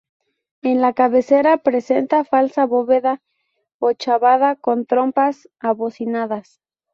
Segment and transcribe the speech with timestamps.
[0.63, 3.21] En la cabecera presenta falsa bóveda
[3.79, 6.59] ochavada con trompas abocinadas.